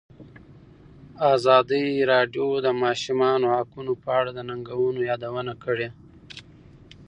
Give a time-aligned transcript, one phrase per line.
[1.35, 5.87] ازادي راډیو د د ماشومانو حقونه په اړه د ننګونو یادونه کړې.